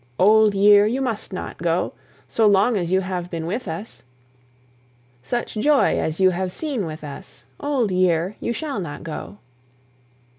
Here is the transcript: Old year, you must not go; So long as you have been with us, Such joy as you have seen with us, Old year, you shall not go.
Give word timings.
Old 0.17 0.55
year, 0.55 0.87
you 0.87 0.99
must 0.99 1.31
not 1.31 1.59
go; 1.59 1.93
So 2.27 2.47
long 2.47 2.75
as 2.75 2.91
you 2.91 3.01
have 3.01 3.29
been 3.29 3.45
with 3.45 3.67
us, 3.67 4.03
Such 5.21 5.53
joy 5.53 5.99
as 5.99 6.19
you 6.19 6.31
have 6.31 6.51
seen 6.51 6.87
with 6.87 7.03
us, 7.03 7.45
Old 7.59 7.91
year, 7.91 8.35
you 8.39 8.51
shall 8.51 8.79
not 8.79 9.03
go. 9.03 9.37